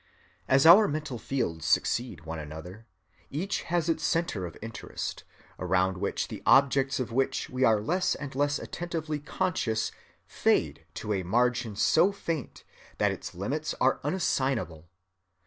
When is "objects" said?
6.43-6.99